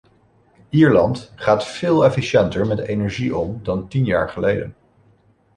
[0.71, 4.75] Ierland gaat veel efficiënter met energie om dan tien jaar geleden.